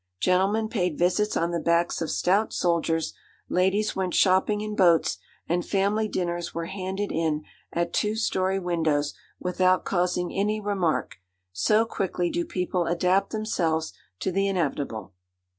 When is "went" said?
3.95-4.15